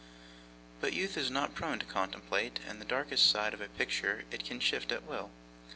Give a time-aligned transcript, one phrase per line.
[0.79, 4.59] But youth is not prone to contemplate the darkest side of a picture it can
[4.59, 5.29] shift at will.